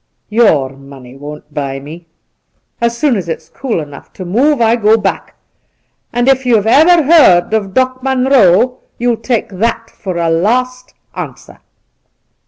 [0.31, 2.07] Your money won't buy me.
[2.81, 5.35] As soon as it's cool enough to move, I go back;
[6.11, 11.59] and if you've ever heard of Doc Munroe, you'U take that for a last answer.'